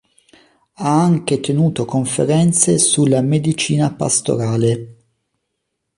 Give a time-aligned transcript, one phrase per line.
[0.77, 4.95] Ha anche tenuto conferenze sulla medicina pastorale.